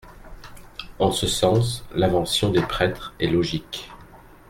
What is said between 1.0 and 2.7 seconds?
ce sens, l’invention des